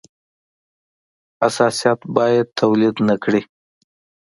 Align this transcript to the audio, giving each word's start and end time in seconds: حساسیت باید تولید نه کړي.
حساسیت 1.43 1.99
باید 2.15 2.47
تولید 2.59 2.95
نه 3.07 3.15
کړي. 3.23 3.41